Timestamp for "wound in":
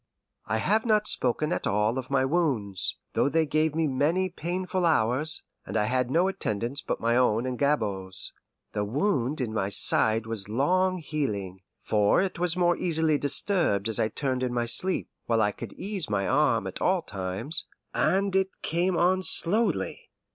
8.83-9.53